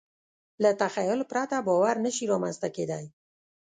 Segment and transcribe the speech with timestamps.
[0.63, 3.05] له تخیل پرته باور نهشي رامنځ ته کېدی.